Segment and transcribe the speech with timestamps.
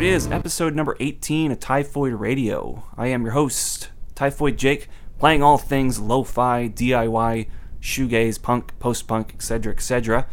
[0.00, 2.84] it is, episode number 18 of Typhoid Radio.
[2.96, 4.88] I am your host, Typhoid Jake,
[5.18, 7.48] playing all things lo fi, DIY,
[7.82, 10.26] shoegaze, punk, post punk, etc., etc.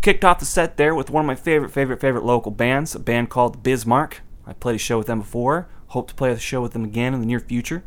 [0.00, 3.00] Kicked off the set there with one of my favorite, favorite, favorite local bands, a
[3.00, 4.20] band called Bismarck.
[4.46, 7.14] I played a show with them before, hope to play a show with them again
[7.14, 7.82] in the near future.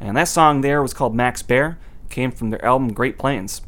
[0.00, 1.78] And that song there was called Max Baer,
[2.08, 3.60] came from their album Great Plains.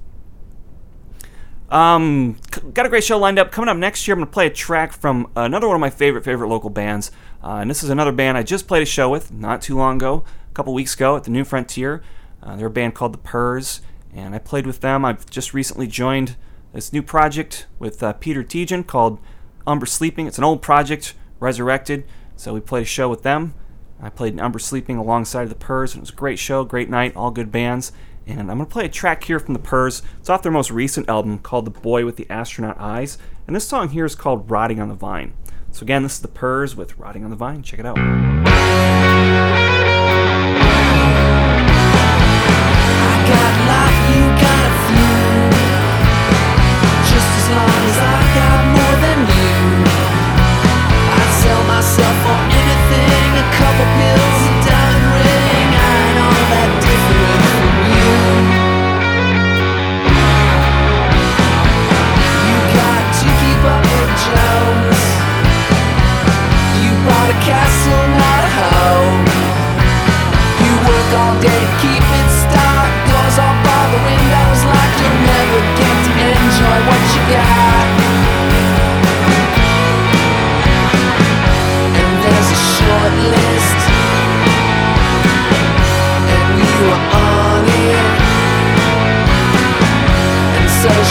[1.70, 2.38] Um,
[2.72, 3.52] got a great show lined up.
[3.52, 5.90] Coming up next year, I'm going to play a track from another one of my
[5.90, 7.10] favorite, favorite local bands.
[7.42, 9.96] Uh, and this is another band I just played a show with not too long
[9.96, 12.02] ago, a couple weeks ago at the New Frontier.
[12.42, 13.82] Uh, they're a band called The Purrs,
[14.14, 15.04] and I played with them.
[15.04, 16.36] I've just recently joined
[16.72, 19.18] this new project with uh, Peter Tejan called
[19.66, 20.26] Umber Sleeping.
[20.26, 22.04] It's an old project, resurrected.
[22.36, 23.54] So we played a show with them.
[24.00, 26.88] I played Umber Sleeping alongside of The Purrs, and it was a great show, great
[26.88, 27.92] night, all good bands.
[28.28, 30.02] And I'm going to play a track here from the Purrs.
[30.20, 33.16] It's off their most recent album called The Boy with the Astronaut Eyes.
[33.46, 35.32] And this song here is called Rotting on the Vine.
[35.72, 37.62] So, again, this is the Purrs with Rotting on the Vine.
[37.62, 37.96] Check it out.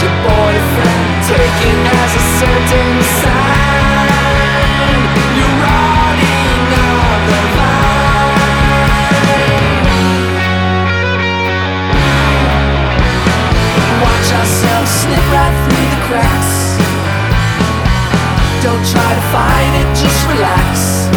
[0.02, 4.94] Your boyfriend, taking as a certain sign.
[5.34, 6.78] You're on the.
[13.98, 16.78] Watch ourselves slip right through the cracks.
[18.62, 19.24] Don't try to
[19.82, 21.10] it, just relax.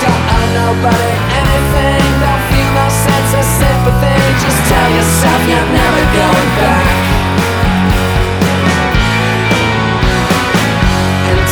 [0.00, 1.12] Don't owe nobody
[1.44, 4.16] anything, don't feel no sense of sympathy.
[4.40, 7.19] Just tell yourself you're never going back.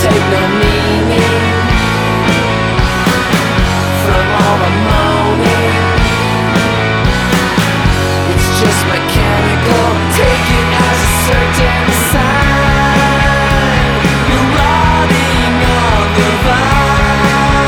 [0.02, 1.58] Take no meaning
[4.04, 5.74] from all the moaning.
[8.30, 13.90] It's just mechanical, take it as a certain sign.
[14.30, 17.58] You're rotting on the vine.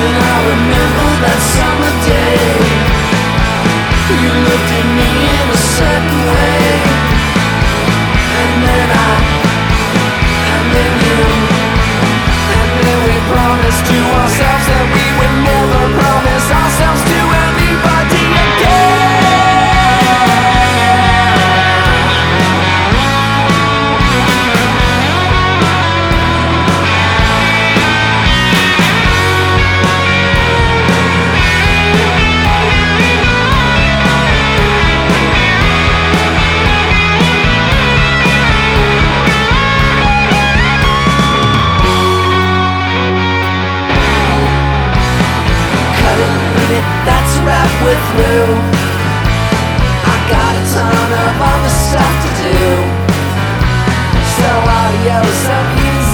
[0.00, 2.44] And I remember that summer day.
[4.20, 5.45] You looked at me
[16.78, 17.15] ourselves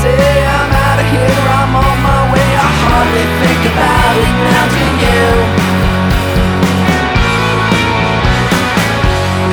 [0.04, 2.50] I'm I'm out of here, I'm on my way.
[2.58, 5.26] I hardly think about it now, do you?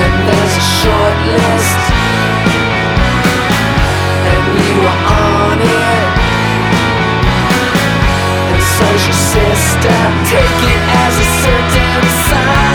[0.01, 1.81] And there's a short list,
[4.25, 6.09] and you were on it.
[8.49, 9.97] And so's your sister.
[10.33, 12.69] Take it as a certain sign.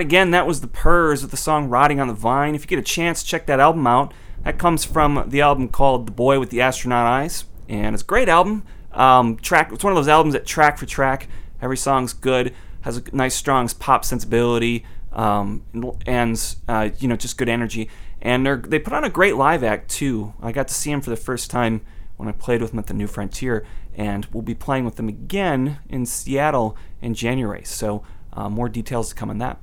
[0.00, 2.78] Again, that was the Purrs with the song "Rotting on the Vine." If you get
[2.78, 4.12] a chance, check that album out.
[4.42, 8.06] That comes from the album called "The Boy with the Astronaut Eyes," and it's a
[8.06, 8.64] great album.
[8.92, 11.28] Um, track, it's one of those albums that track for track,
[11.60, 15.64] every song's good, has a nice, strong pop sensibility, um,
[16.06, 17.88] and uh, you know, just good energy.
[18.22, 20.34] And they they put on a great live act too.
[20.40, 21.80] I got to see them for the first time
[22.16, 25.08] when I played with them at the New Frontier, and we'll be playing with them
[25.08, 27.64] again in Seattle in January.
[27.64, 28.02] So,
[28.32, 29.58] uh, more details to come on that.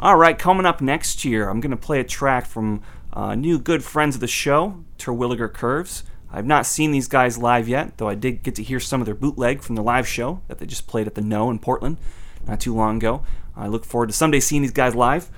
[0.00, 2.82] All right, coming up next year, I'm going to play a track from
[3.12, 6.02] uh, new good friends of the show, Terwilliger Curves.
[6.30, 9.06] I've not seen these guys live yet, though I did get to hear some of
[9.06, 11.98] their bootleg from the live show that they just played at the Know in Portland
[12.46, 13.22] not too long ago.
[13.56, 15.30] I look forward to someday seeing these guys live.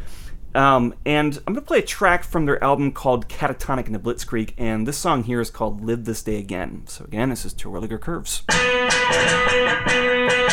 [0.55, 3.99] Um, and I'm going to play a track from their album called Catatonic in the
[3.99, 6.85] Blitzkrieg, and this song here is called Live This Day Again.
[6.87, 8.43] So, again, this is Terwilliger Curves.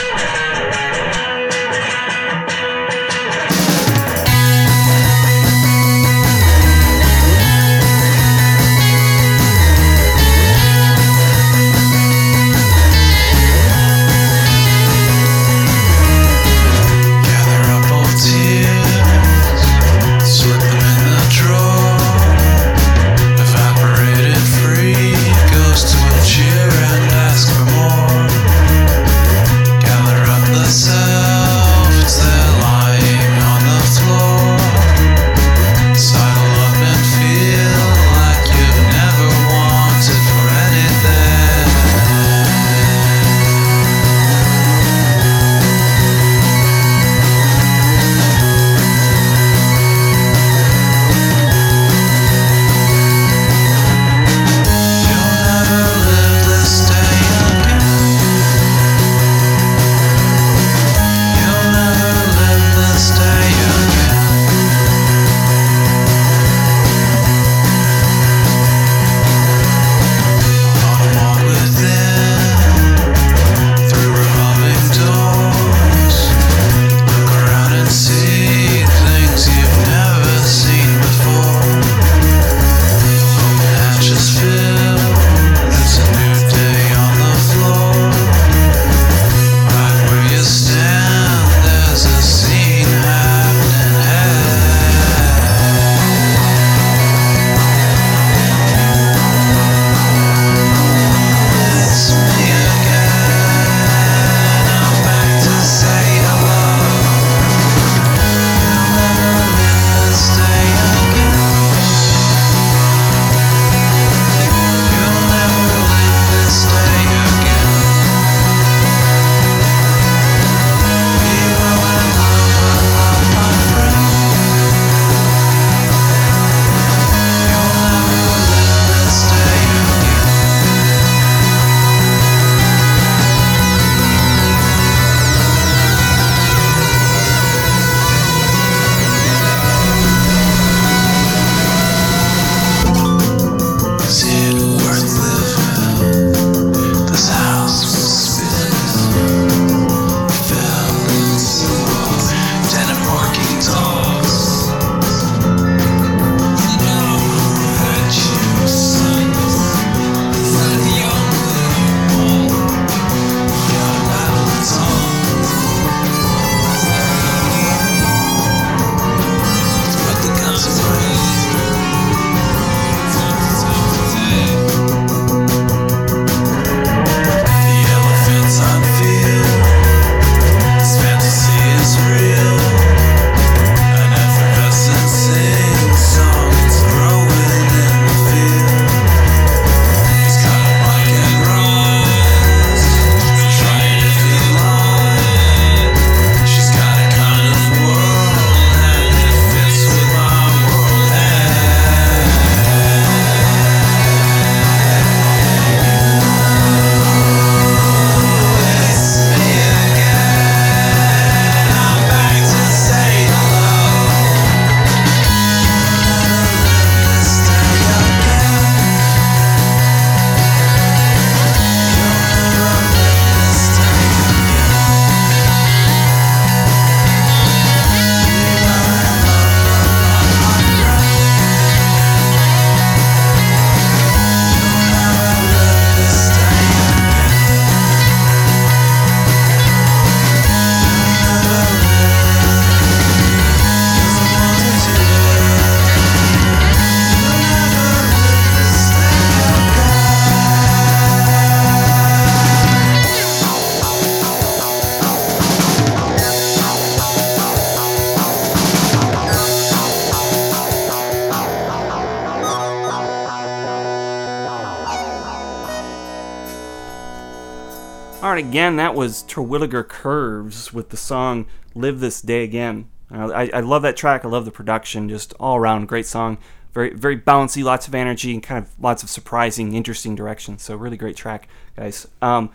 [268.54, 272.88] again, that was Terwilliger Curves with the song Live This Day Again.
[273.12, 274.24] Uh, I, I love that track.
[274.24, 275.10] I love the production.
[275.10, 276.38] Just all around great song.
[276.72, 280.62] Very, very bouncy, lots of energy, and kind of lots of surprising, interesting directions.
[280.62, 282.08] So, really great track, guys.
[282.22, 282.52] Um,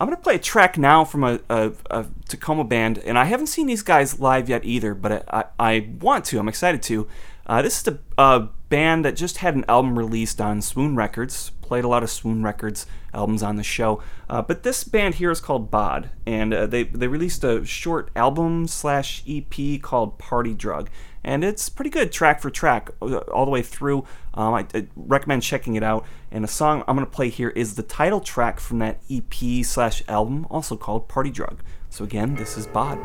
[0.00, 3.26] I'm going to play a track now from a, a, a, Tacoma band, and I
[3.26, 6.40] haven't seen these guys live yet either, but I, I, I want to.
[6.40, 7.06] I'm excited to.
[7.46, 11.50] Uh, this is a, band that just had an album released on Swoon Records.
[11.62, 15.30] Played a lot of Swoon Records albums on the show, uh, but this band here
[15.30, 20.54] is called Bod, and uh, they they released a short album slash EP called Party
[20.54, 20.88] Drug,
[21.24, 24.04] and it's pretty good track for track uh, all the way through.
[24.34, 26.06] Um, I, I, recommend checking it out.
[26.30, 30.02] And the song I'm gonna play here is the title track from that EP slash
[30.08, 31.62] album, also called Party Drug.
[31.90, 32.98] So again, this is Bod.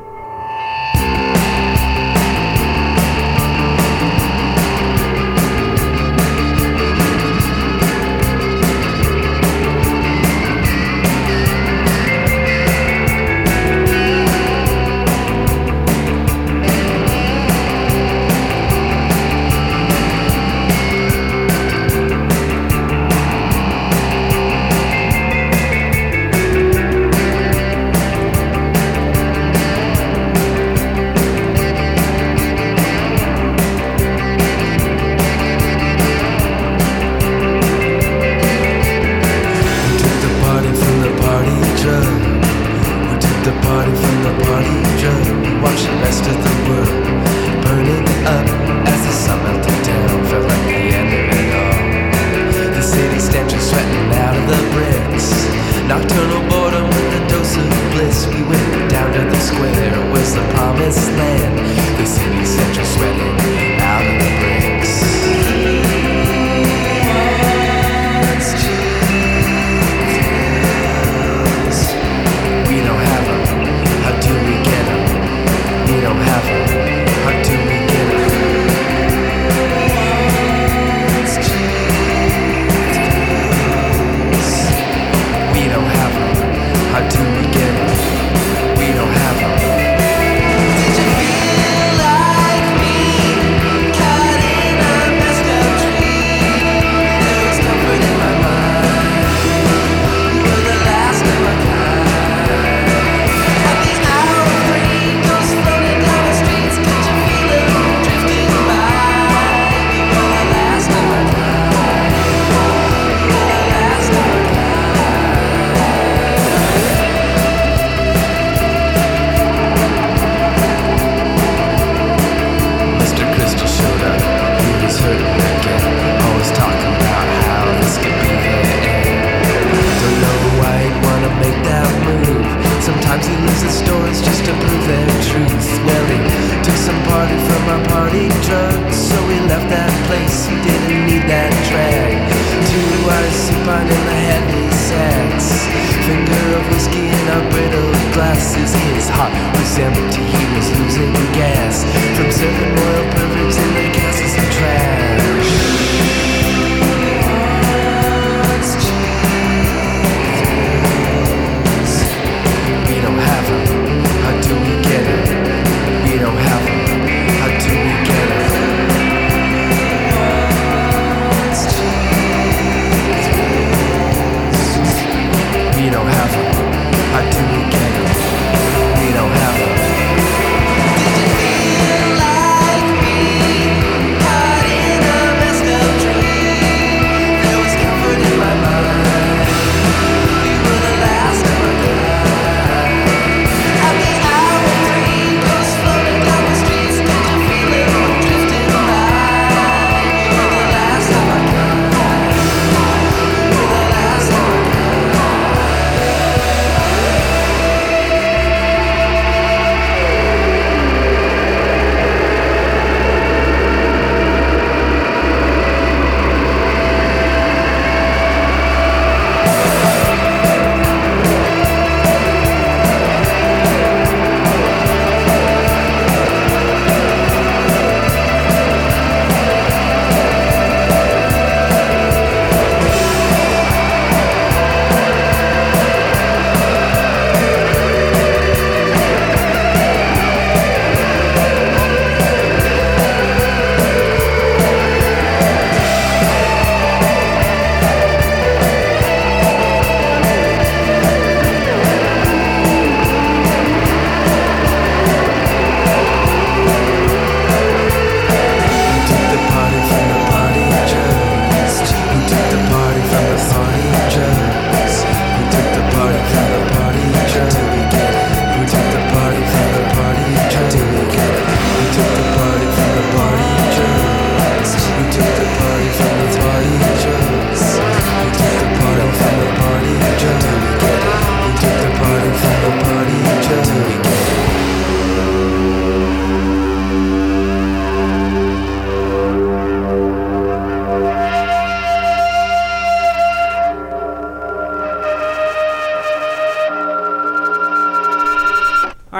[55.91, 58.25] Nocturnal boredom with a dose of bliss.
[58.27, 61.50] We went down to the square, where's was the promised land.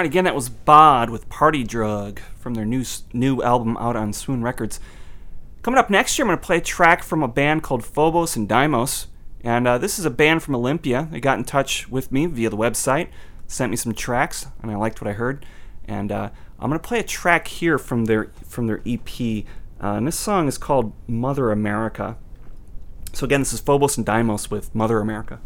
[0.02, 2.84] right, again, that was Bod with Party Drug from their new
[3.14, 4.80] new album out on Swoon Records.
[5.62, 8.36] Coming up next year, I'm going to play a track from a band called Phobos
[8.36, 9.08] and Deimos.
[9.44, 11.08] And uh, this is a band from Olympia.
[11.12, 13.10] They got in touch with me via the website,
[13.46, 15.46] sent me some tracks, and I liked what I heard.
[15.86, 19.46] And uh, I'm going to play a track here from their, from their EP.
[19.80, 22.18] Uh, and this song is called Mother America.
[23.14, 25.40] So, again, this is Phobos and Deimos with Mother America.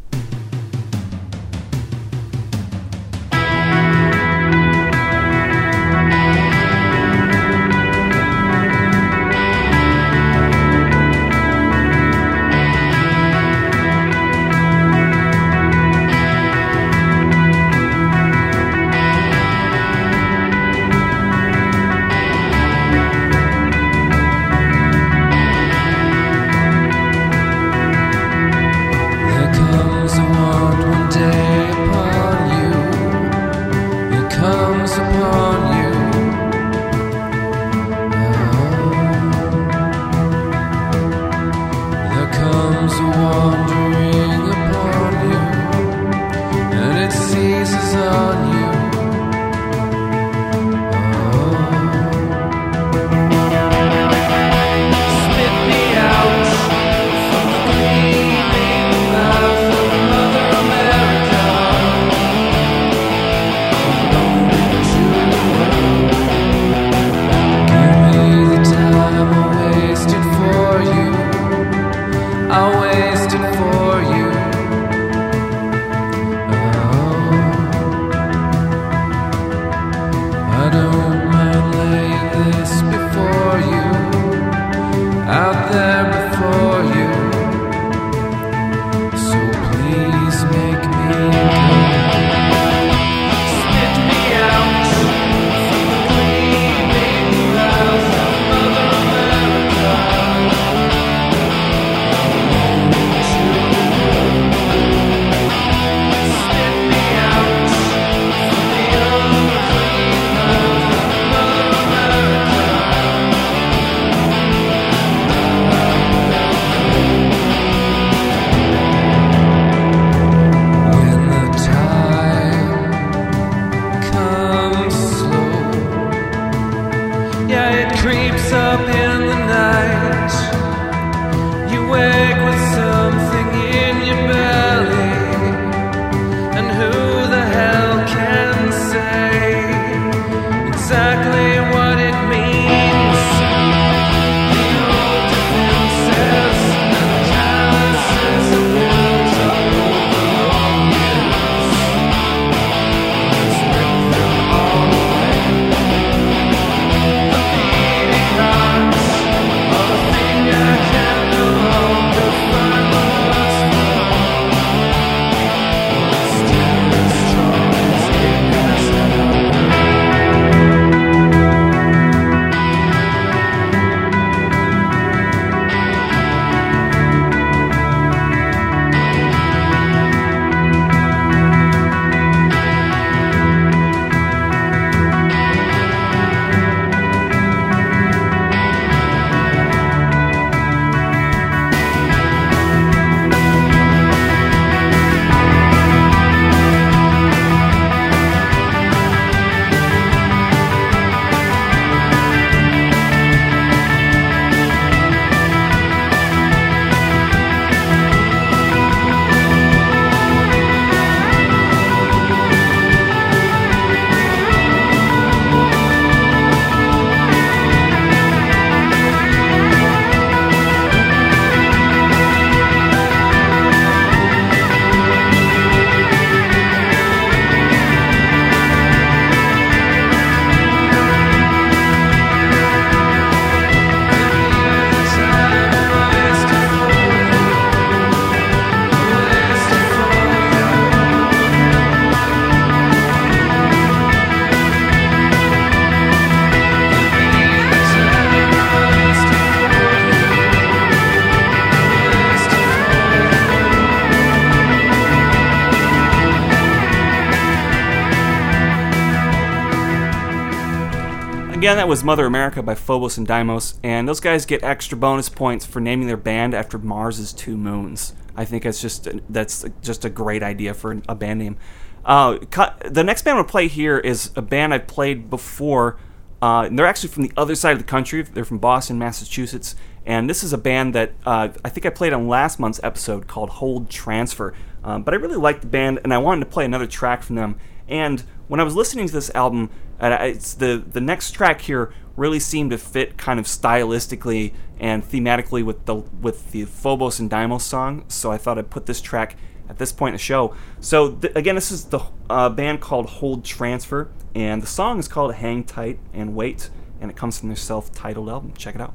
[261.66, 265.30] again, that was Mother America by Phobos and Deimos, and those guys get extra bonus
[265.30, 268.14] points for naming their band after Mars's two moons.
[268.36, 271.58] I think that's just that's just a great idea for a band name.
[272.06, 272.38] Uh,
[272.86, 275.98] the next band we'll play here is a band I've played before.
[276.40, 278.22] Uh, and they're actually from the other side of the country.
[278.22, 279.76] They're from Boston, Massachusetts,
[280.06, 283.26] and this is a band that uh, I think I played on last month's episode
[283.26, 284.54] called Hold Transfer.
[284.84, 287.38] Um, but I really liked the band, and I wanted to play another track from
[287.38, 287.58] them.
[287.88, 291.94] And when I was listening to this album, uh, it's the the next track here
[292.16, 297.30] really seemed to fit kind of stylistically and thematically with the with the Phobos and
[297.30, 298.06] Deimos song.
[298.08, 299.36] So I thought I'd put this track
[299.70, 300.54] at this point in the show.
[300.80, 305.08] So th- again, this is the uh, band called Hold Transfer, and the song is
[305.08, 306.70] called Hang Tight and Wait,
[307.02, 308.54] and it comes from their self-titled album.
[308.54, 308.94] Check it out.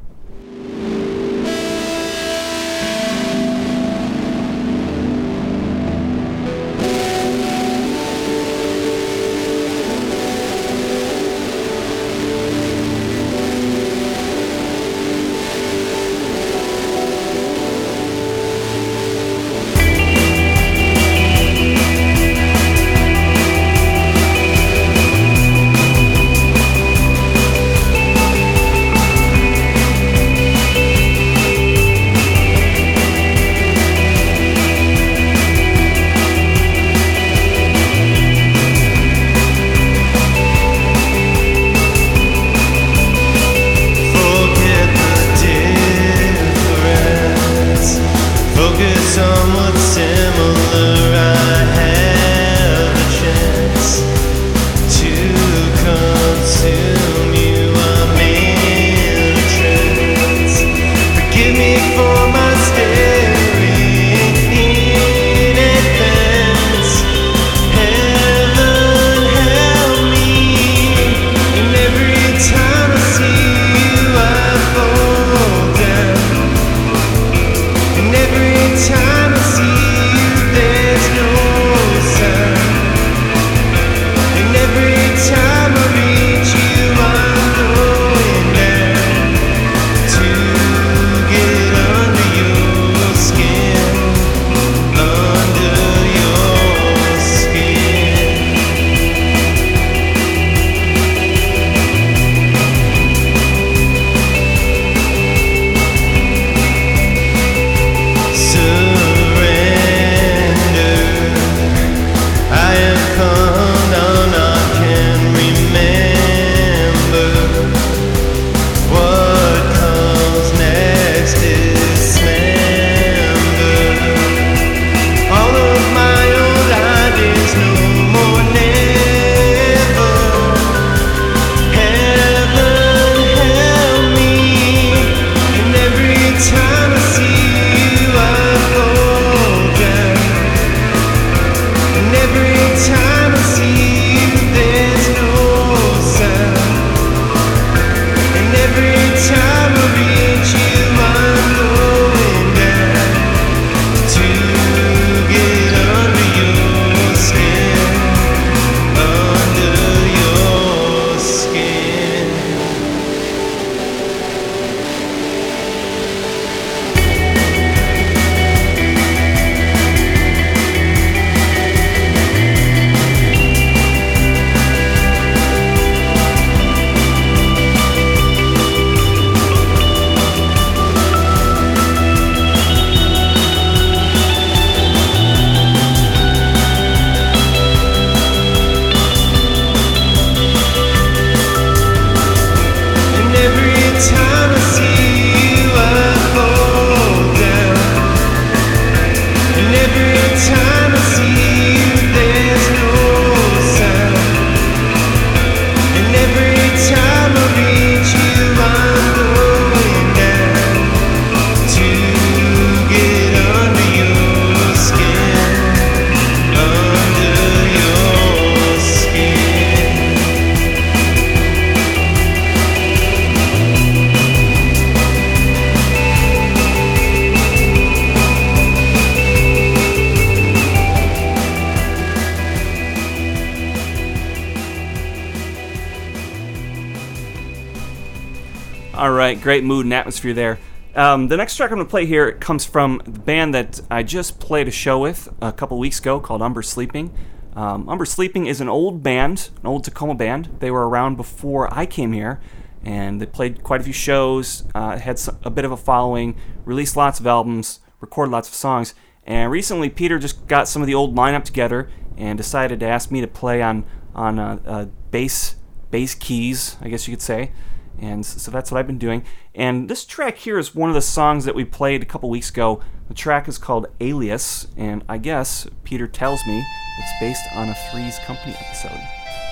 [239.31, 240.59] Right, great mood and atmosphere there.
[240.97, 244.03] Um, the next track I'm going to play here comes from the band that I
[244.03, 247.15] just played a show with a couple weeks ago called Umber Sleeping.
[247.55, 250.57] Um, Umber Sleeping is an old band, an old Tacoma band.
[250.59, 252.41] They were around before I came here,
[252.85, 256.97] and they played quite a few shows, uh, had a bit of a following, released
[256.97, 258.95] lots of albums, recorded lots of songs.
[259.25, 263.13] And recently, Peter just got some of the old lineup together and decided to ask
[263.13, 265.55] me to play on on uh, uh, bass
[265.93, 267.53] bass keys, I guess you could say.
[268.01, 269.25] And so that's what I've been doing.
[269.55, 272.51] And this track here is one of the songs that we played a couple weeks
[272.51, 272.81] ago.
[273.09, 276.65] The track is called Alias, and I guess Peter tells me
[276.99, 279.01] it's based on a Three's Company episode.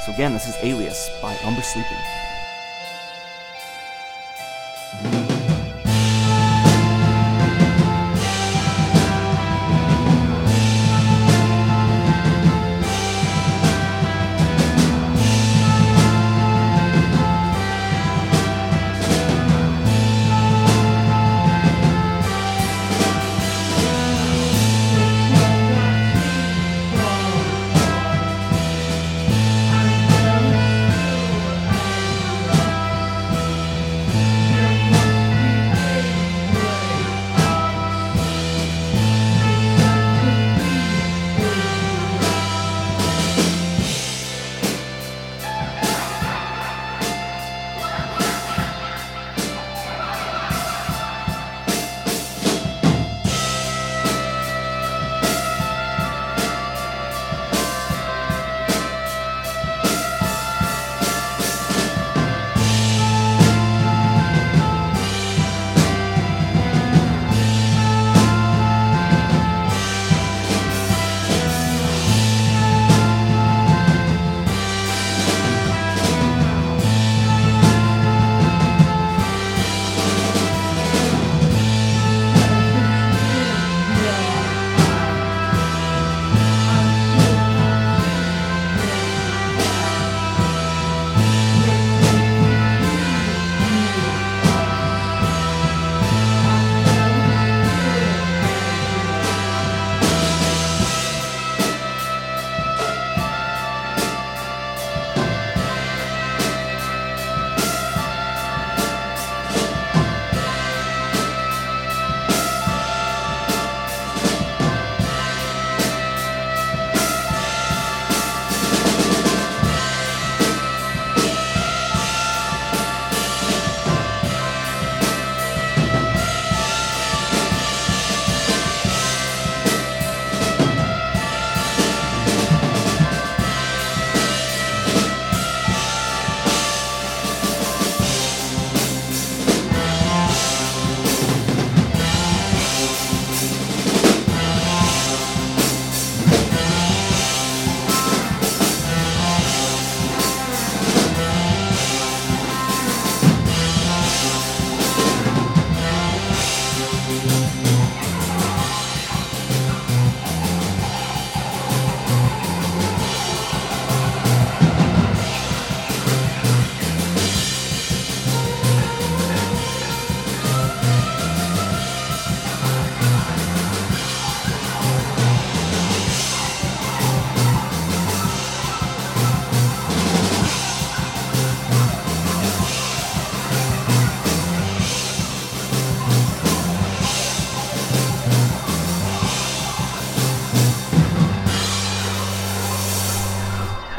[0.06, 2.27] So again, this is Alias by Umber Sleeping.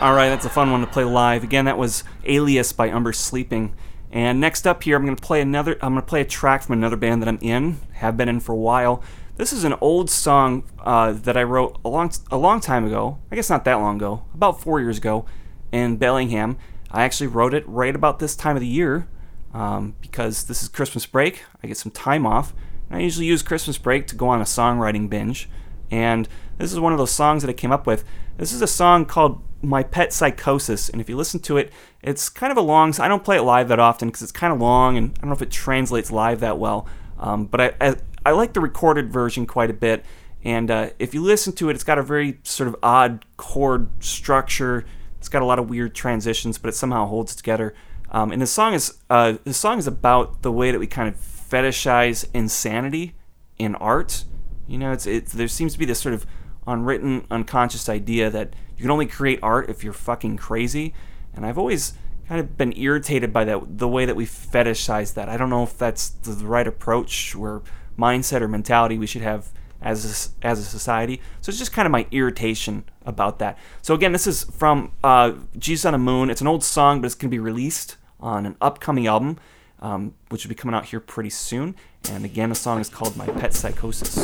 [0.02, 1.44] All right, that's a fun one to play live.
[1.44, 3.76] Again, that was Alias by Umber Sleeping.
[4.14, 5.74] And next up here, I'm going to play another.
[5.82, 8.40] I'm going to play a track from another band that I'm in, have been in
[8.40, 9.04] for a while.
[9.36, 13.18] This is an old song uh, that I wrote a long, a long time ago.
[13.30, 15.26] I guess not that long ago, about four years ago,
[15.74, 16.56] in Bellingham.
[16.90, 19.06] I actually wrote it right about this time of the year
[19.54, 21.44] um, because this is Christmas break.
[21.62, 22.54] I get some time off.
[22.90, 25.50] I usually use Christmas break to go on a songwriting binge.
[25.92, 28.06] And this is one of those songs that I came up with.
[28.38, 30.90] This is a song called My Pet Psychosis.
[30.90, 33.44] And if you listen to it, it's kind of a long I don't play it
[33.44, 36.12] live that often because it's kind of long and I don't know if it translates
[36.12, 36.88] live that well.
[37.18, 37.96] Um, but I, I,
[38.26, 40.06] I like the recorded version quite a bit.
[40.44, 43.90] And uh, if you listen to it, it's got a very sort of odd chord
[44.00, 44.86] structure.
[45.18, 47.74] It's got a lot of weird transitions, but it somehow holds together.
[48.12, 51.10] Um, and the song is uh, the song is about the way that we kind
[51.10, 53.16] of fetishize insanity
[53.58, 54.24] in art.
[54.68, 56.26] You know, it's it, there seems to be this sort of
[56.70, 60.94] unwritten, unconscious idea that you can only create art if you're fucking crazy.
[61.34, 61.94] And I've always
[62.28, 65.28] kind of been irritated by that the way that we fetishize that.
[65.30, 67.64] I don't know if that's the right approach or
[67.98, 69.50] mindset or mentality we should have
[69.82, 71.22] as a, as a society.
[71.42, 73.58] So it's just kind of my irritation about that.
[73.82, 76.30] So again, this is from uh, Jesus on the Moon.
[76.30, 79.38] It's an old song, but it's going to be released on an upcoming album,
[79.82, 81.76] um, which will be coming out here pretty soon.
[82.12, 84.18] And again, the song is called My Pet Psychosis.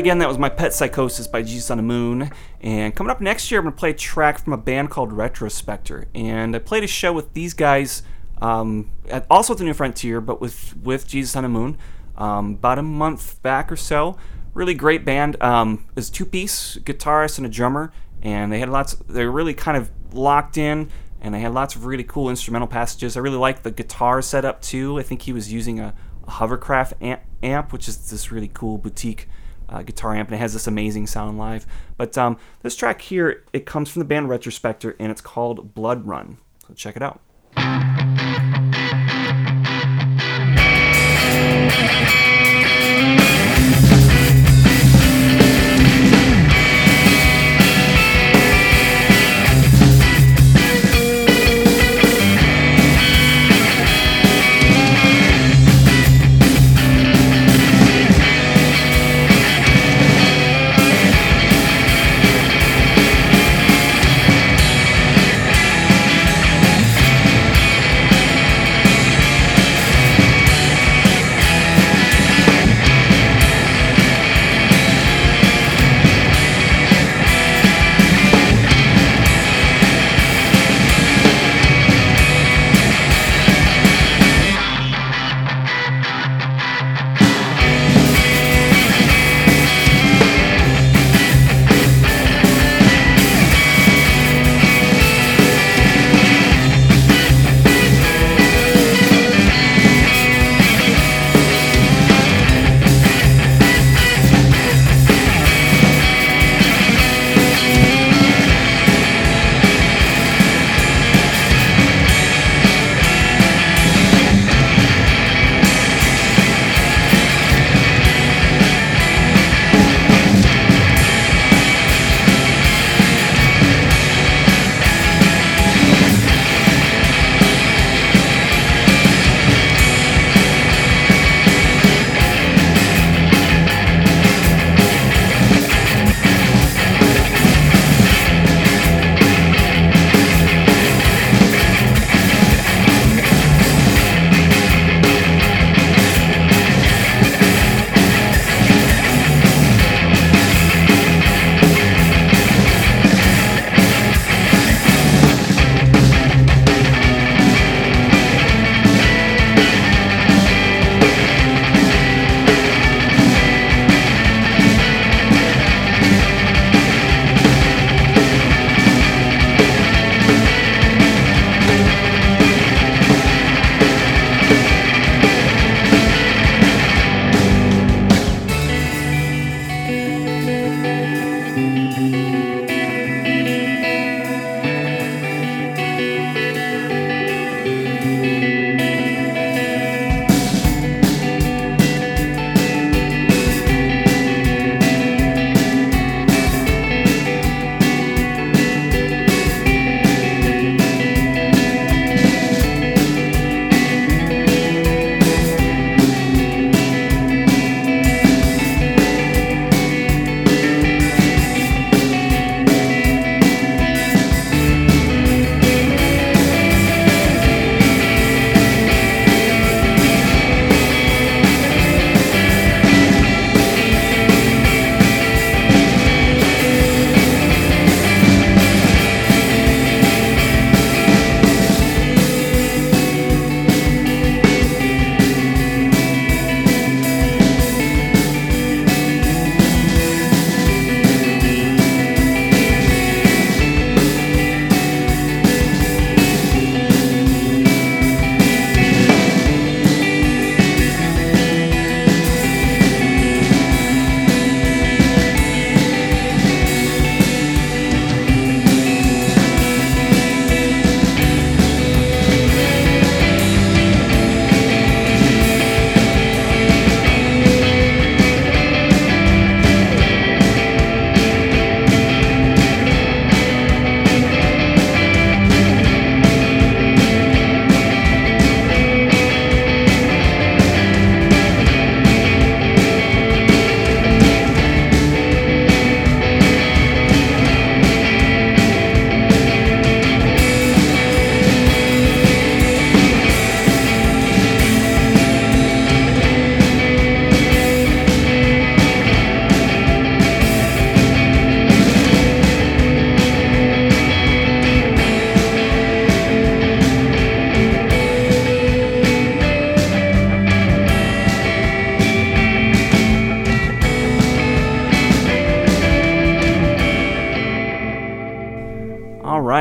[0.00, 2.30] Again, that was my Pet Psychosis by Jesus on the Moon.
[2.62, 5.10] And coming up next year, I'm going to play a track from a band called
[5.10, 6.06] Retrospecter.
[6.14, 8.02] And I played a show with these guys,
[8.40, 11.76] um, at, also at the New Frontier, but with, with Jesus on the Moon,
[12.16, 14.16] um, about a month back or so.
[14.54, 15.36] Really great band.
[15.42, 17.92] Um, it was two piece, guitarist and a drummer.
[18.22, 20.88] And they had lots, they were really kind of locked in.
[21.20, 23.18] And they had lots of really cool instrumental passages.
[23.18, 24.98] I really like the guitar setup too.
[24.98, 25.94] I think he was using a,
[26.26, 29.28] a hovercraft amp, amp, which is this really cool boutique
[29.70, 31.66] uh, guitar amp, and it has this amazing sound live.
[31.96, 36.06] But um, this track here, it comes from the band Retrospecter, and it's called Blood
[36.06, 36.38] Run.
[36.66, 37.20] So check it out.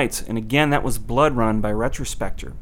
[0.09, 2.53] Right, and again, that was Blood Run by Retrospecter.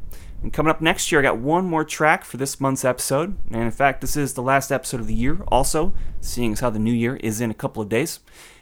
[0.43, 3.37] And coming up next year, I got one more track for this month's episode.
[3.49, 6.71] And in fact, this is the last episode of the year, also, seeing as how
[6.71, 8.19] the new year is in a couple of days.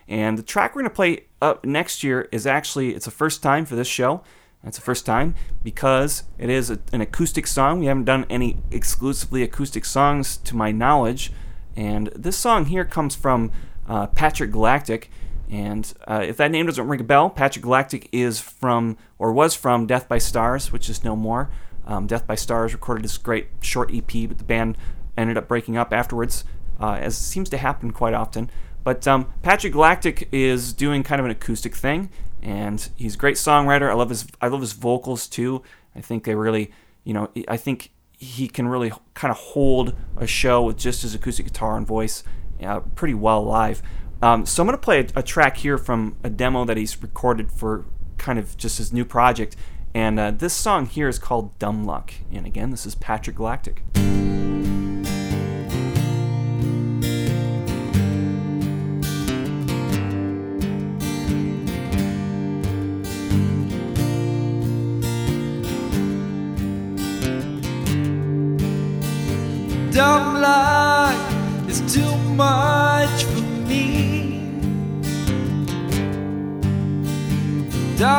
[0.08, 3.42] And the track we're going to play up next year is actually, it's a first
[3.42, 4.22] time for this show.
[4.64, 5.34] It's the first time
[5.64, 7.80] because it is a, an acoustic song.
[7.80, 11.32] We haven't done any exclusively acoustic songs to my knowledge.
[11.76, 13.52] And this song here comes from
[13.88, 15.10] uh, Patrick Galactic.
[15.50, 19.54] And uh, if that name doesn't ring a bell, Patrick Galactic is from, or was
[19.54, 21.50] from, Death by Stars, which is no more.
[21.86, 24.78] Um, Death by Stars recorded this great short EP, but the band
[25.18, 26.44] ended up breaking up afterwards,
[26.80, 28.50] uh, as seems to happen quite often.
[28.84, 32.10] But um, Patrick Galactic is doing kind of an acoustic thing,
[32.42, 33.90] and he's a great songwriter.
[33.90, 35.64] I love his I love his vocals too.
[35.96, 36.72] I think they really,
[37.04, 41.16] you know, I think he can really kind of hold a show with just his
[41.16, 42.24] acoustic guitar and voice
[42.64, 43.82] uh, pretty well live.
[44.22, 47.02] Um, so I'm going to play a, a, track here from a demo that he's
[47.02, 47.86] recorded for
[48.18, 49.56] kind of just his new project.
[49.94, 52.14] And uh, this song here is called Dumb Luck.
[52.32, 53.84] And again, this is Patrick Galactic.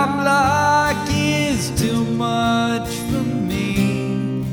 [0.06, 4.44] Dumb luck is too much for me.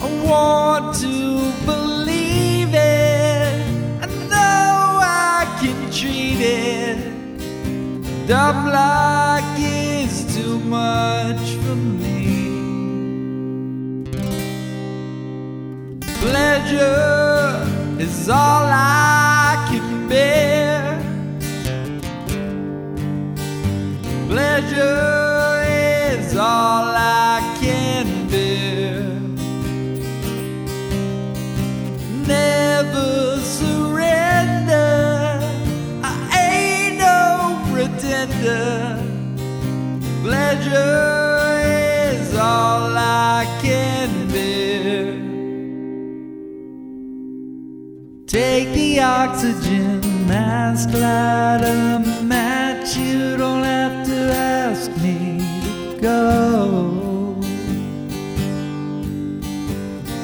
[0.00, 1.16] I want to
[1.66, 3.66] believe it.
[4.00, 6.98] I know I can treat it.
[8.28, 12.22] Dumb luck is too much for me.
[16.20, 17.66] Pleasure
[17.98, 20.61] is all I can bear.
[24.32, 29.02] Pleasure is all I can bear.
[32.26, 35.38] Never surrender.
[36.02, 36.16] I
[36.48, 38.96] ain't no pretender.
[40.22, 45.12] Pleasure is all I can bear.
[48.26, 52.61] Take the oxygen mask, light a match.
[56.02, 57.36] Go.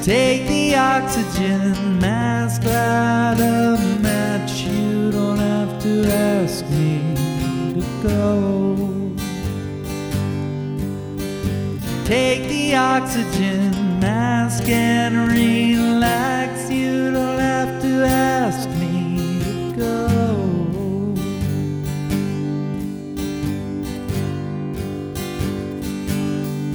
[0.03, 4.63] Take the oxygen mask, light a match.
[4.63, 7.15] You don't have to ask me
[7.75, 9.13] to go.
[12.05, 16.38] Take the oxygen mask and relax.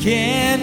[0.04, 0.62] Can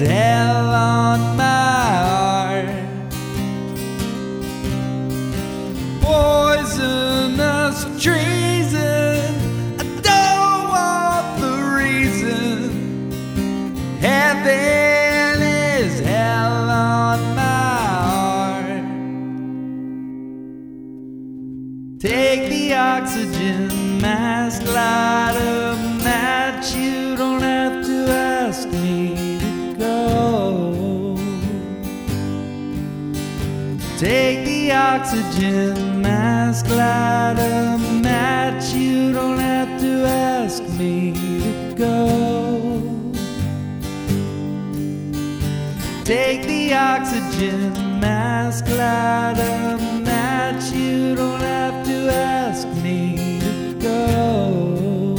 [0.00, 1.44] is hell on my
[2.10, 2.68] heart.
[6.02, 9.34] Poisonous treason.
[9.78, 13.10] I don't want the reason.
[14.00, 17.42] Heaven is hell on my
[18.10, 18.82] heart.
[22.00, 25.05] Take the oxygen mask, light
[34.98, 38.72] oxygen mask, light a match.
[38.72, 42.82] You don't have to ask me to go.
[46.04, 50.72] Take the oxygen mask, light a match.
[50.72, 55.18] You don't have to ask me to go.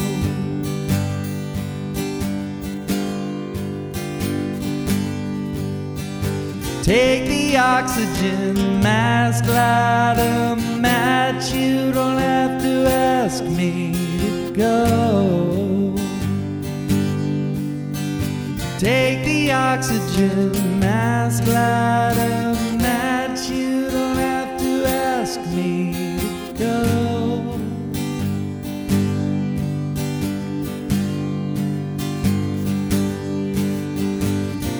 [6.84, 7.27] Take
[7.58, 11.52] the oxygen mask, light 'em match.
[11.52, 14.32] You don't have to ask me to
[14.64, 15.96] go.
[18.78, 23.50] Take the oxygen mask, light 'em match.
[23.50, 24.72] You don't have to
[25.12, 25.72] ask me
[26.46, 26.78] to go.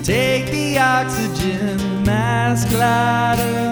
[0.04, 3.67] Take the oxygen mask, light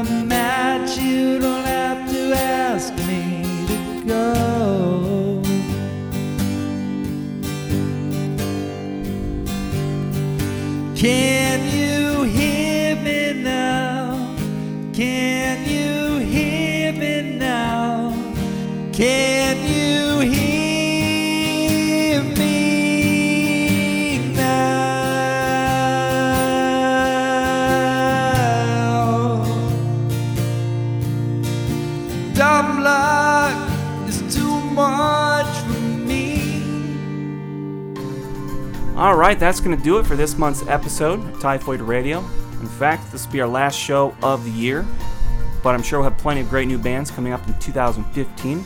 [39.07, 42.19] All right, that's going to do it for this month's episode of Typhoid Radio.
[42.61, 44.85] In fact, this will be our last show of the year,
[45.63, 48.65] but I'm sure we'll have plenty of great new bands coming up in 2015.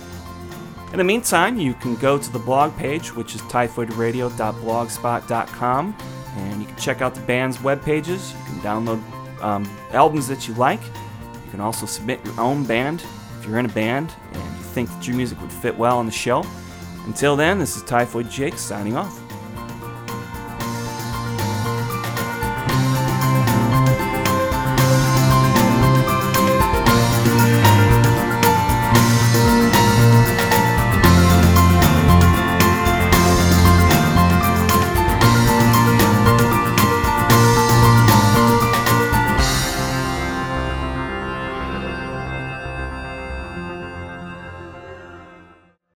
[0.93, 5.97] In the meantime, you can go to the blog page, which is typhoidradio.blogspot.com,
[6.37, 8.33] and you can check out the band's web pages.
[8.33, 10.81] You can download um, albums that you like.
[10.83, 13.05] You can also submit your own band
[13.39, 16.07] if you're in a band and you think that your music would fit well on
[16.07, 16.47] the show.
[17.05, 19.21] Until then, this is Typhoid Jake signing off.